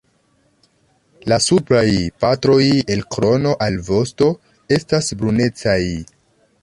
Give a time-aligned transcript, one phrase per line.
[1.33, 1.83] La supraj
[2.25, 2.57] partoj
[2.95, 4.31] el krono al vosto
[4.79, 5.81] estas brunecaj.